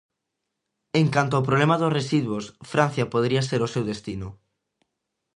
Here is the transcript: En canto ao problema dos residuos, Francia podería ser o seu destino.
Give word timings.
En 1.01 1.07
canto 1.15 1.33
ao 1.35 1.45
problema 1.49 1.79
dos 1.81 1.95
residuos, 1.99 2.45
Francia 2.71 3.09
podería 3.13 3.47
ser 3.49 3.61
o 3.67 3.71
seu 3.73 3.83
destino. 3.91 4.27